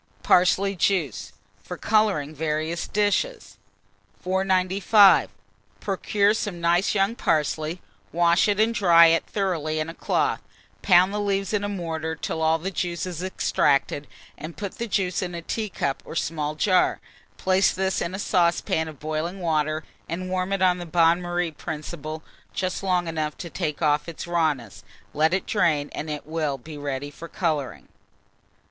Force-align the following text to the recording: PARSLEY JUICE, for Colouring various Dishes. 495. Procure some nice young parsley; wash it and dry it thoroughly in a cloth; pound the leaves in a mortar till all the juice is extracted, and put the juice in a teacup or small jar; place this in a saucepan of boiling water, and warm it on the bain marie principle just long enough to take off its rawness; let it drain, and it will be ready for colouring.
PARSLEY 0.23 0.75
JUICE, 0.75 1.31
for 1.61 1.77
Colouring 1.77 2.33
various 2.33 2.87
Dishes. 2.87 3.59
495. 4.23 5.29
Procure 5.79 6.33
some 6.33 6.59
nice 6.59 6.95
young 6.95 7.13
parsley; 7.13 7.79
wash 8.11 8.47
it 8.47 8.59
and 8.59 8.73
dry 8.73 9.05
it 9.13 9.27
thoroughly 9.27 9.79
in 9.79 9.89
a 9.89 9.93
cloth; 9.93 10.41
pound 10.81 11.13
the 11.13 11.19
leaves 11.19 11.53
in 11.53 11.63
a 11.63 11.69
mortar 11.69 12.15
till 12.15 12.41
all 12.41 12.57
the 12.57 12.71
juice 12.71 13.05
is 13.05 13.21
extracted, 13.21 14.07
and 14.39 14.57
put 14.57 14.79
the 14.79 14.87
juice 14.87 15.21
in 15.21 15.35
a 15.35 15.41
teacup 15.43 16.01
or 16.03 16.15
small 16.15 16.55
jar; 16.55 16.99
place 17.37 17.71
this 17.71 18.01
in 18.01 18.15
a 18.15 18.17
saucepan 18.17 18.87
of 18.87 18.99
boiling 18.99 19.39
water, 19.39 19.83
and 20.09 20.31
warm 20.31 20.51
it 20.51 20.63
on 20.63 20.79
the 20.79 20.87
bain 20.87 21.21
marie 21.21 21.51
principle 21.51 22.23
just 22.55 22.81
long 22.81 23.07
enough 23.07 23.37
to 23.37 23.51
take 23.51 23.83
off 23.83 24.09
its 24.09 24.25
rawness; 24.25 24.83
let 25.13 25.31
it 25.31 25.45
drain, 25.45 25.91
and 25.93 26.09
it 26.09 26.25
will 26.25 26.57
be 26.57 26.75
ready 26.75 27.11
for 27.11 27.27
colouring. 27.27 27.87